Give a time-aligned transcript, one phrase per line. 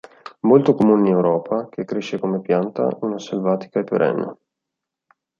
[0.39, 4.37] Molto comune in Europa, che cresce come pianta una selvatica e perenne.